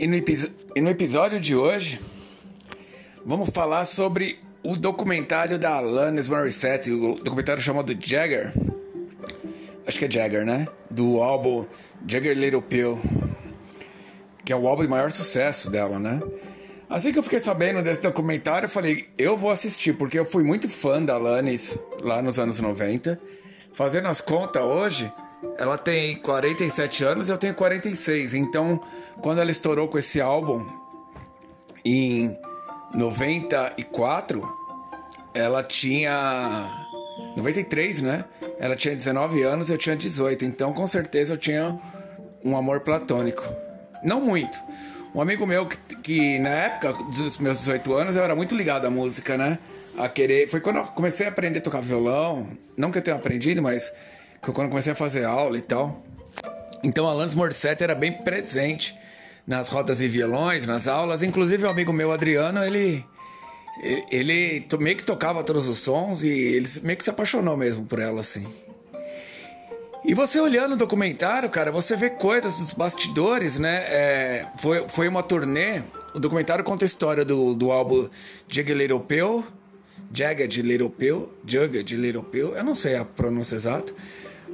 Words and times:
E 0.00 0.06
no, 0.06 0.16
e 0.16 0.80
no, 0.80 0.88
episódio 0.88 1.38
de 1.38 1.54
hoje, 1.54 2.00
vamos 3.22 3.50
falar 3.50 3.84
sobre 3.84 4.38
o 4.62 4.74
documentário 4.74 5.58
da 5.58 5.74
Alanis 5.74 6.26
Morissette, 6.26 6.90
o 6.90 7.16
documentário 7.16 7.62
chamado 7.62 7.94
Jagger. 8.00 8.50
Acho 9.86 9.98
que 9.98 10.06
é 10.06 10.10
Jagger, 10.10 10.46
né? 10.46 10.66
Do 10.90 11.22
álbum 11.22 11.66
Jagger 12.06 12.34
Little 12.34 12.62
Pill, 12.62 12.98
que 14.42 14.54
é 14.54 14.56
o 14.56 14.66
álbum 14.66 14.84
de 14.84 14.88
maior 14.88 15.12
sucesso 15.12 15.68
dela, 15.68 15.98
né? 15.98 16.18
Assim 16.88 17.12
que 17.12 17.18
eu 17.18 17.22
fiquei 17.22 17.42
sabendo 17.42 17.82
desse 17.82 18.00
documentário, 18.00 18.64
eu 18.64 18.70
falei, 18.70 19.06
eu 19.18 19.36
vou 19.36 19.50
assistir, 19.50 19.92
porque 19.92 20.18
eu 20.18 20.24
fui 20.24 20.42
muito 20.42 20.66
fã 20.66 21.02
da 21.02 21.16
Alanis 21.16 21.78
lá 22.02 22.22
nos 22.22 22.38
anos 22.38 22.58
90. 22.58 23.20
Fazendo 23.74 24.08
as 24.08 24.22
contas 24.22 24.62
hoje, 24.62 25.12
ela 25.58 25.78
tem 25.78 26.16
47 26.16 27.04
anos 27.04 27.28
e 27.28 27.30
eu 27.30 27.38
tenho 27.38 27.54
46. 27.54 28.34
Então, 28.34 28.80
quando 29.20 29.40
ela 29.40 29.50
estourou 29.50 29.88
com 29.88 29.98
esse 29.98 30.20
álbum 30.20 30.64
em 31.84 32.36
94, 32.94 34.42
ela 35.34 35.62
tinha 35.62 36.88
93, 37.36 38.00
né? 38.00 38.24
Ela 38.58 38.76
tinha 38.76 38.94
19 38.94 39.42
anos 39.42 39.68
e 39.68 39.72
eu 39.72 39.78
tinha 39.78 39.96
18. 39.96 40.44
Então, 40.44 40.72
com 40.72 40.86
certeza 40.86 41.34
eu 41.34 41.38
tinha 41.38 41.78
um 42.44 42.56
amor 42.56 42.80
platônico. 42.80 43.42
Não 44.02 44.20
muito. 44.20 44.58
Um 45.14 45.20
amigo 45.20 45.46
meu 45.46 45.66
que, 45.66 45.76
que, 45.96 46.38
na 46.38 46.50
época 46.50 46.92
dos 46.92 47.38
meus 47.38 47.58
18 47.58 47.92
anos 47.94 48.16
eu 48.16 48.22
era 48.22 48.36
muito 48.36 48.54
ligado 48.54 48.86
à 48.86 48.90
música, 48.90 49.36
né? 49.36 49.58
A 49.98 50.08
querer. 50.08 50.48
Foi 50.48 50.60
quando 50.60 50.76
eu 50.76 50.84
comecei 50.84 51.26
a 51.26 51.30
aprender 51.30 51.58
a 51.58 51.62
tocar 51.62 51.80
violão. 51.80 52.48
Não 52.76 52.90
que 52.90 52.98
eu 52.98 53.02
tenha 53.02 53.16
aprendido, 53.16 53.60
mas 53.60 53.92
que 54.42 54.52
quando 54.52 54.68
comecei 54.68 54.92
a 54.92 54.96
fazer 54.96 55.24
aula 55.24 55.56
e 55.56 55.62
tal. 55.62 56.02
Então 56.82 57.06
Alanis 57.06 57.34
Morissette 57.34 57.82
era 57.82 57.94
bem 57.94 58.12
presente 58.12 58.98
nas 59.46 59.68
rodas 59.68 60.00
e 60.00 60.08
violões, 60.08 60.66
nas 60.66 60.86
aulas. 60.86 61.22
Inclusive 61.22 61.64
um 61.66 61.70
amigo 61.70 61.92
meu, 61.92 62.12
Adriano, 62.12 62.62
ele 62.64 63.04
ele 64.10 64.66
meio 64.78 64.96
que 64.96 65.04
tocava 65.04 65.42
todos 65.42 65.66
os 65.66 65.78
sons 65.78 66.22
e 66.22 66.28
ele 66.28 66.68
meio 66.82 66.98
que 66.98 67.04
se 67.04 67.10
apaixonou 67.10 67.56
mesmo 67.56 67.86
por 67.86 67.98
ela, 67.98 68.20
assim. 68.20 68.46
E 70.04 70.14
você 70.14 70.40
olhando 70.40 70.72
o 70.72 70.76
documentário, 70.76 71.48
cara, 71.50 71.70
você 71.70 71.94
vê 71.96 72.10
coisas 72.10 72.58
dos 72.58 72.72
bastidores, 72.72 73.58
né? 73.58 73.76
É, 73.88 74.46
foi, 74.56 74.88
foi 74.88 75.08
uma 75.08 75.22
turnê. 75.22 75.82
O 76.14 76.18
documentário 76.18 76.64
conta 76.64 76.84
a 76.84 76.86
história 76.86 77.24
do, 77.24 77.54
do 77.54 77.70
álbum 77.70 78.08
Jagged 78.48 78.74
Little 78.74 79.00
Pill. 79.00 79.44
Jagged 80.12 80.62
Little 80.62 80.90
Pill. 80.90 81.32
Jagged 81.46 81.96
Little 81.96 82.22
Pill. 82.22 82.56
Eu 82.56 82.64
não 82.64 82.74
sei 82.74 82.96
a 82.96 83.04
pronúncia 83.04 83.56
exata. 83.56 83.92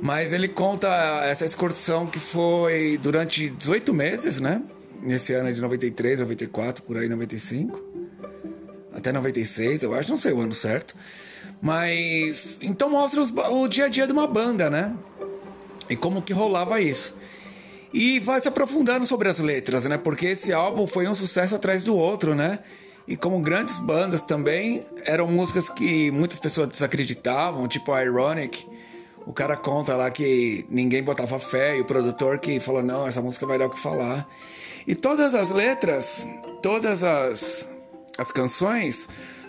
Mas 0.00 0.32
ele 0.32 0.48
conta 0.48 0.88
essa 1.24 1.44
excursão 1.44 2.06
que 2.06 2.18
foi 2.18 2.98
durante 2.98 3.48
18 3.50 3.94
meses, 3.94 4.40
né? 4.40 4.62
Nesse 5.00 5.32
ano 5.32 5.52
de 5.52 5.60
93, 5.60 6.20
94, 6.20 6.82
por 6.82 6.96
aí 6.96 7.08
95. 7.08 7.82
Até 8.92 9.12
96, 9.12 9.82
eu 9.82 9.94
acho, 9.94 10.10
não 10.10 10.16
sei 10.16 10.32
o 10.32 10.40
ano 10.40 10.54
certo. 10.54 10.94
Mas 11.60 12.58
então 12.60 12.90
mostra 12.90 13.20
os, 13.20 13.30
o 13.30 13.68
dia 13.68 13.86
a 13.86 13.88
dia 13.88 14.06
de 14.06 14.12
uma 14.12 14.26
banda, 14.26 14.68
né? 14.68 14.94
E 15.88 15.96
como 15.96 16.22
que 16.22 16.32
rolava 16.32 16.80
isso. 16.80 17.14
E 17.92 18.20
vai 18.20 18.40
se 18.40 18.48
aprofundando 18.48 19.06
sobre 19.06 19.28
as 19.28 19.38
letras, 19.38 19.84
né? 19.84 19.96
Porque 19.96 20.26
esse 20.26 20.52
álbum 20.52 20.86
foi 20.86 21.08
um 21.08 21.14
sucesso 21.14 21.54
atrás 21.54 21.84
do 21.84 21.94
outro, 21.94 22.34
né? 22.34 22.58
E 23.08 23.16
como 23.16 23.40
grandes 23.40 23.78
bandas 23.78 24.20
também, 24.20 24.84
eram 25.04 25.28
músicas 25.28 25.70
que 25.70 26.10
muitas 26.10 26.38
pessoas 26.40 26.68
desacreditavam, 26.68 27.66
tipo 27.68 27.96
Ironic 27.96 28.66
o 29.26 29.32
cara 29.32 29.56
conta 29.56 29.96
lá 29.96 30.08
que 30.08 30.64
ninguém 30.70 31.02
botava 31.02 31.38
fé 31.40 31.76
e 31.76 31.80
o 31.80 31.84
produtor 31.84 32.38
que 32.38 32.60
falou: 32.60 32.82
não, 32.82 33.08
essa 33.08 33.20
música 33.20 33.44
vai 33.44 33.58
dar 33.58 33.66
o 33.66 33.70
que 33.70 33.78
falar. 33.78 34.26
E 34.86 34.94
todas 34.94 35.34
as 35.34 35.50
letras, 35.50 36.26
todas 36.62 37.02
as, 37.02 37.68
as 38.16 38.30
canções 38.30 39.08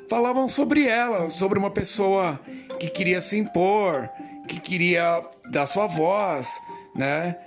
falavam 0.09 0.49
sobre 0.49 0.87
ela, 0.87 1.29
sobre 1.29 1.59
uma 1.59 1.69
pessoa 1.69 2.39
que 2.79 2.89
queria 2.89 3.21
se 3.21 3.37
impor, 3.37 4.09
que 4.47 4.59
queria 4.59 5.23
dar 5.51 5.67
sua 5.67 5.85
voz, 5.85 6.47
né? 6.95 7.37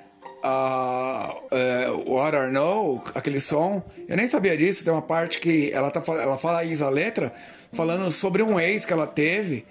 Uh, 0.45 2.07
uh, 2.07 2.15
What 2.15 2.35
I 2.37 2.51
Know, 2.51 3.03
aquele 3.15 3.41
som, 3.41 3.83
eu 4.09 4.17
nem 4.17 4.29
sabia 4.29 4.57
disso. 4.57 4.85
Tem 4.85 4.93
uma 4.93 5.03
parte 5.03 5.41
que 5.41 5.71
ela, 5.73 5.91
tá, 5.91 6.01
ela 6.15 6.39
fala 6.39 6.65
isso, 6.65 6.85
a 6.85 6.89
letra, 6.89 7.35
falando 7.73 8.11
sobre 8.13 8.41
um 8.41 8.59
ex 8.59 8.87
que 8.87 8.93
ela 8.93 9.07
teve 9.07 9.67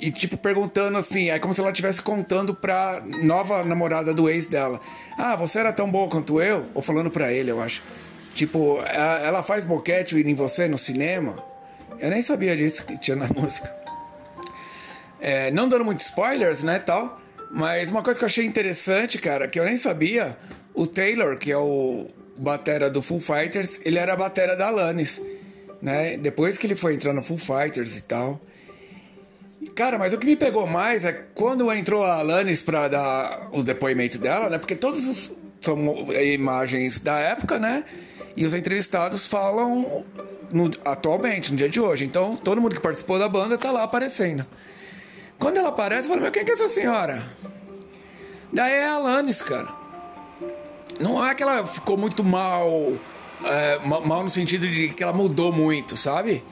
e, 0.00 0.10
tipo, 0.10 0.36
perguntando 0.36 0.98
assim, 0.98 1.30
é 1.30 1.38
como 1.38 1.54
se 1.54 1.60
ela 1.60 1.70
estivesse 1.70 2.02
contando 2.02 2.54
pra 2.54 3.02
nova 3.22 3.64
namorada 3.64 4.12
do 4.12 4.28
ex 4.28 4.46
dela. 4.46 4.80
Ah, 5.16 5.36
você 5.36 5.58
era 5.58 5.72
tão 5.72 5.90
boa 5.90 6.08
quanto 6.08 6.40
eu? 6.40 6.66
Ou 6.74 6.82
falando 6.82 7.10
pra 7.10 7.32
ele, 7.32 7.50
eu 7.50 7.60
acho. 7.60 7.82
Tipo, 8.34 8.80
ela 8.84 9.42
faz 9.42 9.64
boquete 9.64 10.16
em 10.16 10.34
você 10.34 10.68
no 10.68 10.78
cinema? 10.78 11.42
Eu 11.98 12.10
nem 12.10 12.22
sabia 12.22 12.56
disso 12.56 12.84
que 12.84 12.98
tinha 12.98 13.16
na 13.16 13.28
música. 13.34 13.74
É, 15.20 15.50
não 15.50 15.68
dando 15.68 15.84
muitos 15.84 16.06
spoilers, 16.06 16.62
né, 16.62 16.78
tal. 16.78 17.20
Mas 17.50 17.90
uma 17.90 18.02
coisa 18.02 18.18
que 18.18 18.24
eu 18.24 18.26
achei 18.26 18.46
interessante, 18.46 19.18
cara, 19.18 19.48
que 19.48 19.58
eu 19.58 19.64
nem 19.64 19.76
sabia, 19.76 20.36
o 20.72 20.86
Taylor, 20.86 21.36
que 21.36 21.50
é 21.50 21.58
o 21.58 22.08
batera 22.36 22.88
do 22.88 23.02
Full 23.02 23.20
Fighters, 23.20 23.80
ele 23.84 23.98
era 23.98 24.14
a 24.14 24.16
batera 24.16 24.56
da 24.56 24.68
Alanis, 24.68 25.20
né? 25.82 26.16
Depois 26.16 26.56
que 26.56 26.66
ele 26.66 26.76
foi 26.76 26.94
entrar 26.94 27.12
no 27.12 27.22
Full 27.22 27.38
Fighters 27.38 27.98
e 27.98 28.02
tal. 28.02 28.40
Cara, 29.80 29.98
mas 29.98 30.12
o 30.12 30.18
que 30.18 30.26
me 30.26 30.36
pegou 30.36 30.66
mais 30.66 31.06
é 31.06 31.12
quando 31.34 31.72
entrou 31.72 32.04
a 32.04 32.16
Alanis 32.16 32.60
pra 32.60 32.86
dar 32.86 33.48
o 33.50 33.62
depoimento 33.62 34.18
dela, 34.18 34.50
né? 34.50 34.58
Porque 34.58 34.74
todos 34.74 35.08
os, 35.08 35.32
são 35.58 35.78
imagens 36.22 37.00
da 37.00 37.18
época, 37.18 37.58
né? 37.58 37.82
E 38.36 38.44
os 38.44 38.52
entrevistados 38.52 39.26
falam 39.26 40.04
no, 40.52 40.70
atualmente, 40.84 41.50
no 41.50 41.56
dia 41.56 41.70
de 41.70 41.80
hoje. 41.80 42.04
Então, 42.04 42.36
todo 42.36 42.60
mundo 42.60 42.74
que 42.74 42.80
participou 42.82 43.18
da 43.18 43.26
banda 43.26 43.56
tá 43.56 43.70
lá 43.70 43.84
aparecendo. 43.84 44.44
Quando 45.38 45.56
ela 45.56 45.70
aparece, 45.70 46.02
eu 46.02 46.08
falo, 46.10 46.20
meu, 46.20 46.30
quem 46.30 46.44
que 46.44 46.50
é 46.50 46.54
essa 46.54 46.68
senhora? 46.68 47.26
Daí 48.52 48.74
é 48.74 48.86
a 48.86 48.96
Alanis, 48.96 49.40
cara. 49.40 49.68
Não 51.00 51.26
é 51.26 51.34
que 51.34 51.42
ela 51.42 51.66
ficou 51.66 51.96
muito 51.96 52.22
mal, 52.22 52.70
é, 53.46 53.78
mal 53.86 54.22
no 54.22 54.28
sentido 54.28 54.68
de 54.68 54.90
que 54.90 55.02
ela 55.02 55.14
mudou 55.14 55.50
muito, 55.50 55.96
sabe? 55.96 56.44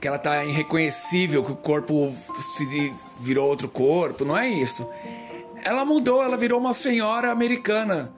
Que 0.00 0.06
ela 0.06 0.18
tá 0.18 0.44
irreconhecível, 0.44 1.44
que 1.44 1.52
o 1.52 1.56
corpo 1.56 2.14
se 2.56 2.92
virou 3.20 3.48
outro 3.48 3.68
corpo, 3.68 4.24
não 4.24 4.36
é 4.36 4.48
isso. 4.48 4.88
Ela 5.64 5.84
mudou, 5.84 6.22
ela 6.22 6.36
virou 6.36 6.60
uma 6.60 6.74
senhora 6.74 7.30
americana. 7.30 8.12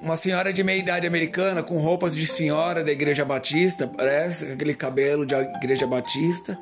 Uma 0.00 0.16
senhora 0.16 0.52
de 0.52 0.64
meia 0.64 0.78
idade 0.78 1.06
americana, 1.06 1.62
com 1.62 1.76
roupas 1.78 2.16
de 2.16 2.26
senhora 2.26 2.82
da 2.82 2.90
Igreja 2.90 3.24
Batista, 3.24 3.86
parece, 3.86 4.46
aquele 4.46 4.74
cabelo 4.74 5.24
de 5.24 5.32
Igreja 5.34 5.86
Batista. 5.86 6.58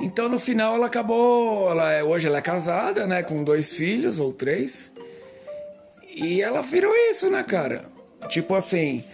Então 0.00 0.28
no 0.28 0.38
final 0.38 0.76
ela 0.76 0.86
acabou. 0.86 1.68
Ela 1.68 1.92
é, 1.92 2.04
hoje 2.04 2.28
ela 2.28 2.38
é 2.38 2.42
casada, 2.42 3.08
né? 3.08 3.24
Com 3.24 3.42
dois 3.42 3.72
filhos 3.74 4.20
ou 4.20 4.32
três. 4.32 4.90
E 6.14 6.40
ela 6.40 6.62
virou 6.62 6.92
isso, 7.10 7.28
né, 7.28 7.42
cara? 7.42 7.84
Tipo 8.28 8.54
assim, 8.54 9.04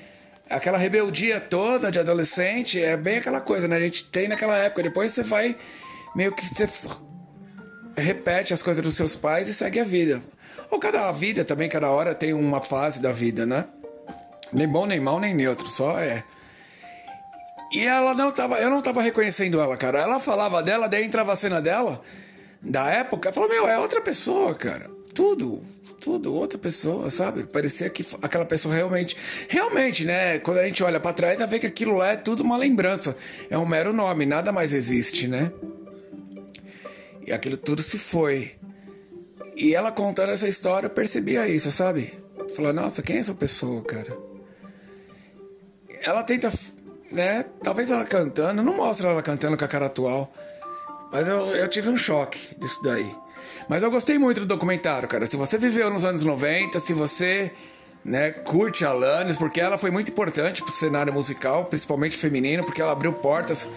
aquela 0.50 0.78
rebeldia 0.78 1.40
toda 1.40 1.90
de 1.90 1.98
adolescente 1.98 2.80
é 2.80 2.96
bem 2.96 3.18
aquela 3.18 3.40
coisa, 3.40 3.66
né? 3.66 3.76
A 3.76 3.80
gente 3.80 4.04
tem 4.04 4.28
naquela 4.28 4.56
época. 4.56 4.82
Depois 4.82 5.12
você 5.12 5.22
vai 5.22 5.56
meio 6.14 6.34
que 6.34 6.46
você 6.46 6.68
repete 7.96 8.54
as 8.54 8.62
coisas 8.62 8.82
dos 8.82 8.94
seus 8.94 9.16
pais 9.16 9.48
e 9.48 9.54
segue 9.54 9.80
a 9.80 9.84
vida. 9.84 10.22
Ou 10.70 10.78
cada 10.78 11.10
vida 11.12 11.44
também, 11.44 11.68
cada 11.68 11.90
hora 11.90 12.14
tem 12.14 12.32
uma 12.32 12.60
fase 12.60 13.00
da 13.00 13.12
vida, 13.12 13.46
né? 13.46 13.66
Nem 14.52 14.68
bom, 14.68 14.86
nem 14.86 15.00
mal, 15.00 15.20
nem 15.20 15.34
neutro, 15.34 15.66
só 15.68 15.98
é. 15.98 16.22
E 17.72 17.84
ela 17.84 18.14
não 18.14 18.30
tava, 18.30 18.58
eu 18.60 18.70
não 18.70 18.80
tava 18.80 19.02
reconhecendo 19.02 19.60
ela, 19.60 19.76
cara. 19.76 20.00
Ela 20.00 20.20
falava 20.20 20.62
dela, 20.62 20.88
daí 20.88 21.04
entrava 21.04 21.32
a 21.32 21.36
cena 21.36 21.60
dela, 21.60 22.00
da 22.62 22.88
época, 22.88 23.32
falou: 23.32 23.48
Meu, 23.48 23.68
é 23.68 23.78
outra 23.78 24.00
pessoa, 24.00 24.54
cara. 24.54 24.88
Tudo, 25.16 25.62
tudo, 25.98 26.34
outra 26.34 26.58
pessoa, 26.58 27.10
sabe? 27.10 27.44
Parecia 27.46 27.88
que 27.88 28.04
aquela 28.20 28.44
pessoa 28.44 28.74
realmente. 28.74 29.16
Realmente, 29.48 30.04
né? 30.04 30.38
Quando 30.40 30.58
a 30.58 30.66
gente 30.66 30.84
olha 30.84 31.00
para 31.00 31.14
trás, 31.14 31.38
dá 31.38 31.46
ver 31.46 31.58
que 31.58 31.66
aquilo 31.66 31.96
lá 31.96 32.08
é 32.08 32.16
tudo 32.16 32.42
uma 32.42 32.58
lembrança. 32.58 33.16
É 33.48 33.56
um 33.56 33.64
mero 33.64 33.94
nome, 33.94 34.26
nada 34.26 34.52
mais 34.52 34.74
existe, 34.74 35.26
né? 35.26 35.50
E 37.26 37.32
aquilo 37.32 37.56
tudo 37.56 37.82
se 37.82 37.98
foi. 37.98 38.56
E 39.56 39.74
ela 39.74 39.90
contando 39.90 40.32
essa 40.32 40.46
história, 40.46 40.86
eu 40.86 40.90
percebia 40.90 41.48
isso, 41.48 41.72
sabe? 41.72 42.12
Falei, 42.54 42.72
nossa, 42.72 43.00
quem 43.00 43.16
é 43.16 43.20
essa 43.20 43.34
pessoa, 43.34 43.82
cara? 43.82 44.14
Ela 46.02 46.22
tenta, 46.24 46.52
né? 47.10 47.46
Talvez 47.62 47.90
ela 47.90 48.04
cantando, 48.04 48.62
não 48.62 48.76
mostra 48.76 49.08
ela 49.08 49.22
cantando 49.22 49.56
com 49.56 49.64
a 49.64 49.68
cara 49.68 49.86
atual. 49.86 50.30
Mas 51.10 51.26
eu, 51.26 51.56
eu 51.56 51.68
tive 51.68 51.88
um 51.88 51.96
choque 51.96 52.54
disso 52.60 52.82
daí. 52.82 53.25
Mas 53.68 53.82
eu 53.82 53.90
gostei 53.90 54.18
muito 54.18 54.40
do 54.40 54.46
documentário, 54.46 55.08
cara. 55.08 55.26
Se 55.26 55.36
você 55.36 55.58
viveu 55.58 55.90
nos 55.90 56.04
anos 56.04 56.24
90, 56.24 56.78
se 56.80 56.92
você 56.92 57.50
né, 58.04 58.30
curte 58.30 58.84
a 58.84 58.90
Alanis, 58.90 59.36
porque 59.36 59.60
ela 59.60 59.76
foi 59.76 59.90
muito 59.90 60.10
importante 60.10 60.62
pro 60.62 60.72
cenário 60.72 61.12
musical, 61.12 61.64
principalmente 61.64 62.16
feminino, 62.16 62.62
porque 62.64 62.80
ela 62.80 62.92
abriu 62.92 63.12
portas 63.12 63.68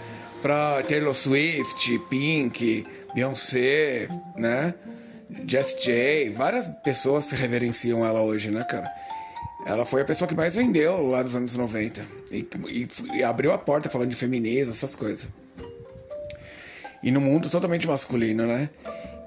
para 0.42 0.84
Taylor 0.84 1.14
Swift, 1.14 2.00
Pink, 2.10 2.86
Beyoncé, 3.14 4.08
né? 4.36 4.74
Jess 5.48 5.76
J, 5.84 6.32
várias 6.32 6.68
pessoas 6.84 7.26
se 7.26 7.36
reverenciam 7.36 8.06
ela 8.06 8.22
hoje, 8.22 8.50
né, 8.50 8.64
cara? 8.64 8.90
Ela 9.66 9.86
foi 9.86 10.02
a 10.02 10.06
pessoa 10.06 10.28
que 10.28 10.36
mais 10.36 10.56
vendeu 10.56 11.08
lá 11.08 11.24
nos 11.24 11.36
anos 11.36 11.56
90 11.56 12.06
e, 12.32 12.48
e, 12.70 12.88
e 13.18 13.24
abriu 13.24 13.52
a 13.52 13.58
porta 13.58 13.90
falando 13.90 14.10
de 14.10 14.16
feminismo, 14.16 14.72
essas 14.72 14.96
coisas. 14.96 15.28
E 17.04 17.12
no 17.12 17.22
mundo 17.22 17.50
totalmente 17.50 17.88
masculino, 17.88 18.46
né? 18.46 18.70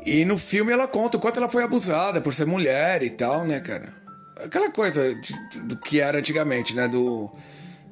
E 0.04 0.24
no 0.24 0.36
filme 0.36 0.72
ela 0.72 0.88
conta 0.88 1.16
o 1.16 1.20
quanto 1.20 1.38
ela 1.38 1.48
foi 1.48 1.62
abusada 1.62 2.20
por 2.20 2.34
ser 2.34 2.46
mulher 2.46 3.02
e 3.02 3.10
tal, 3.10 3.44
né, 3.44 3.60
cara? 3.60 3.92
Aquela 4.44 4.70
coisa 4.70 5.14
de, 5.14 5.32
do 5.60 5.76
que 5.76 6.00
era 6.00 6.18
antigamente, 6.18 6.74
né? 6.74 6.88
Do, 6.88 7.30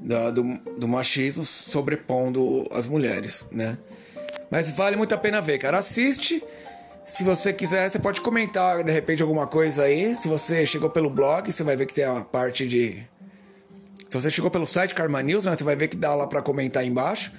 da, 0.01 0.31
do, 0.31 0.43
do 0.77 0.89
machismo 0.89 1.45
sobrepondo 1.45 2.67
as 2.73 2.87
mulheres, 2.87 3.47
né? 3.53 3.79
Mas 4.51 4.69
vale 4.71 4.97
muito 4.97 5.15
a 5.15 5.19
pena 5.19 5.41
ver, 5.41 5.59
cara. 5.59 5.79
Assiste. 5.79 6.43
Se 7.05 7.25
você 7.25 7.53
quiser, 7.53 7.91
você 7.91 7.99
pode 7.99 8.21
comentar 8.21 8.83
de 8.83 8.91
repente 8.91 9.23
alguma 9.23 9.47
coisa 9.47 9.85
aí. 9.85 10.15
Se 10.15 10.29
você 10.29 10.67
chegou 10.67 10.91
pelo 10.91 11.09
blog, 11.09 11.51
você 11.51 11.63
vai 11.63 11.77
ver 11.77 11.87
que 11.87 11.95
tem 11.95 12.05
a 12.05 12.21
parte 12.21 12.67
de. 12.67 13.05
Se 14.09 14.21
você 14.21 14.29
chegou 14.29 14.51
pelo 14.51 14.67
site 14.67 14.95
Karma 14.95 15.23
News, 15.23 15.45
né, 15.45 15.55
você 15.55 15.63
vai 15.63 15.77
ver 15.77 15.87
que 15.87 15.97
dá 15.97 16.15
lá 16.15 16.27
para 16.27 16.43
comentar 16.43 16.83
aí 16.83 16.89
embaixo. 16.89 17.33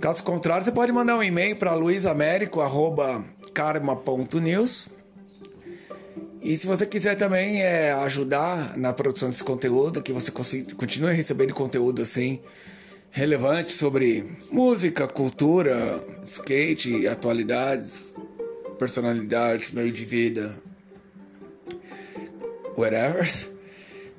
Caso 0.00 0.22
contrário, 0.22 0.64
você 0.64 0.70
pode 0.70 0.92
mandar 0.92 1.16
um 1.16 1.22
e-mail 1.22 1.56
para 1.56 1.74
luisamérico.karma.news. 3.56 4.88
E 6.42 6.56
se 6.56 6.66
você 6.66 6.86
quiser 6.86 7.16
também 7.16 7.62
é, 7.62 7.92
ajudar 7.92 8.76
na 8.76 8.92
produção 8.92 9.30
desse 9.30 9.42
conteúdo, 9.42 10.02
que 10.02 10.12
você 10.12 10.30
continue 10.30 11.12
recebendo 11.12 11.52
conteúdo 11.54 12.02
assim 12.02 12.40
relevante 13.10 13.72
sobre 13.72 14.36
música, 14.52 15.08
cultura, 15.08 16.04
skate, 16.26 17.08
atualidades, 17.08 18.12
personalidade, 18.78 19.74
meio 19.74 19.90
de 19.90 20.04
vida, 20.04 20.54
whatever. 22.76 23.26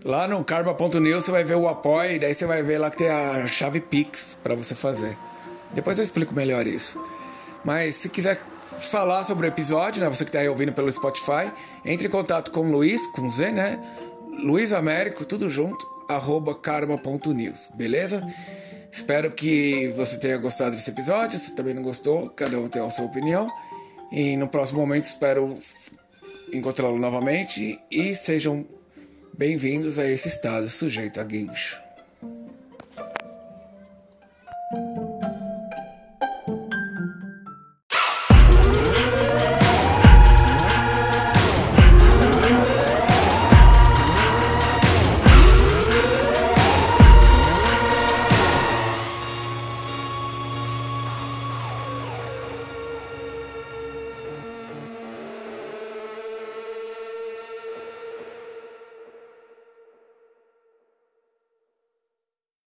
Lá 0.03 0.27
no 0.27 0.43
karma.news 0.43 1.25
você 1.25 1.31
vai 1.31 1.43
ver 1.43 1.55
o 1.55 1.67
apoio, 1.67 2.13
e 2.13 2.19
daí 2.19 2.33
você 2.33 2.45
vai 2.47 2.63
ver 2.63 2.79
lá 2.79 2.89
que 2.89 2.97
tem 2.97 3.09
a 3.09 3.45
chave 3.45 3.79
Pix 3.79 4.35
para 4.41 4.55
você 4.55 4.73
fazer. 4.73 5.15
Depois 5.73 5.97
eu 5.97 6.03
explico 6.03 6.33
melhor 6.33 6.65
isso. 6.65 6.99
Mas 7.63 7.95
se 7.95 8.09
quiser 8.09 8.39
falar 8.79 9.23
sobre 9.23 9.47
o 9.47 9.49
episódio, 9.49 10.01
né? 10.01 10.09
Você 10.09 10.23
que 10.23 10.29
está 10.29 10.39
aí 10.39 10.49
ouvindo 10.49 10.73
pelo 10.73 10.91
Spotify, 10.91 11.51
entre 11.85 12.07
em 12.07 12.09
contato 12.09 12.51
com 12.51 12.61
o 12.61 12.71
Luiz, 12.71 13.05
com 13.07 13.29
Z, 13.29 13.51
né? 13.51 13.79
Luiz 14.43 14.73
Américo, 14.73 15.25
tudo 15.25 15.49
junto, 15.49 15.85
arroba 16.07 16.53
karma.news, 16.55 17.69
beleza? 17.73 18.23
Espero 18.91 19.31
que 19.31 19.93
você 19.95 20.17
tenha 20.17 20.37
gostado 20.37 20.71
desse 20.71 20.89
episódio. 20.89 21.37
Se 21.37 21.55
também 21.55 21.73
não 21.73 21.83
gostou, 21.83 22.29
cada 22.29 22.57
um 22.59 22.67
tem 22.67 22.81
a 22.81 22.89
sua 22.89 23.05
opinião. 23.05 23.49
E 24.11 24.37
no 24.37 24.47
próximo 24.47 24.79
momento 24.79 25.03
espero 25.03 25.57
encontrá-lo 26.51 26.97
novamente 26.97 27.79
e 27.91 28.15
sejam 28.15 28.65
bem-vindos 29.37 29.99
a 29.99 30.05
esse 30.07 30.29
estado 30.29 30.69
sujeito 30.69 31.19
a 31.19 31.23
guincho. 31.23 31.86